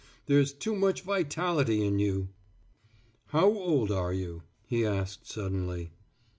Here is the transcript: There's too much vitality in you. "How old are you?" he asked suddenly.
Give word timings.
There's 0.25 0.51
too 0.51 0.73
much 0.75 1.03
vitality 1.03 1.85
in 1.85 1.99
you. 1.99 2.29
"How 3.27 3.45
old 3.51 3.91
are 3.91 4.13
you?" 4.13 4.41
he 4.65 4.83
asked 4.83 5.27
suddenly. 5.29 5.91